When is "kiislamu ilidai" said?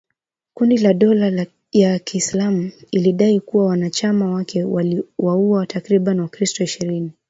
1.99-3.39